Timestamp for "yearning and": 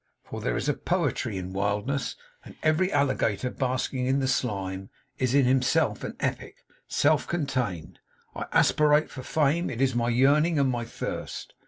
10.09-10.71